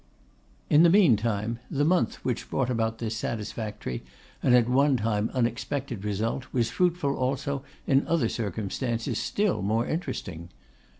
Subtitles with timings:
[0.67, 4.01] In the meantime, the month which brought about this satisfactory
[4.41, 10.49] and at one time unexpected result was fruitful also in other circumstances still more interesting.